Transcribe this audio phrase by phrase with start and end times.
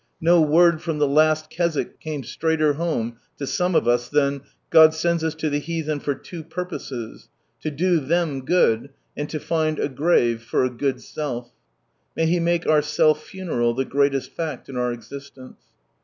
[0.19, 4.95] No word from the last Keswick came straighter home to some of us than, "God
[4.95, 7.29] sends us to the heathen for two purposes,
[7.61, 11.51] to do them good, and to find a grave for a good self."
[12.17, 15.57] May He make our self funeral the greatest fact in our existence.